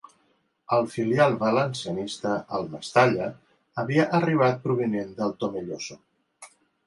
[0.77, 3.27] Al filial valencianista, el Mestalla,
[3.83, 5.99] havia arribat provinent del Tomelloso.